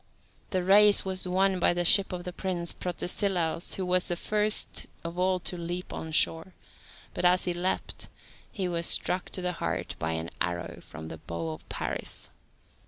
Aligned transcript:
The 0.49 0.63
race 0.63 1.05
was 1.05 1.27
won 1.27 1.59
by 1.59 1.75
the 1.75 1.85
ship 1.85 2.11
of 2.11 2.23
the 2.23 2.33
prince 2.33 2.73
Protesilaus, 2.73 3.75
who 3.75 3.85
was 3.85 4.11
first 4.15 4.87
of 5.03 5.19
all 5.19 5.39
to 5.41 5.55
leap 5.55 5.93
on 5.93 6.11
shore, 6.11 6.53
but 7.13 7.23
as 7.23 7.43
he 7.43 7.53
leaped 7.53 8.07
he 8.51 8.67
was 8.67 8.87
struck 8.87 9.29
to 9.29 9.43
the 9.43 9.51
heart 9.61 9.93
by 9.99 10.13
an 10.13 10.31
arrow 10.41 10.79
from 10.81 11.09
the 11.09 11.19
bow 11.19 11.51
of 11.51 11.69
Paris. 11.69 12.31